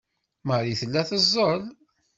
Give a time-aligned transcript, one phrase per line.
[0.47, 1.63] Marie tella teẓẓel.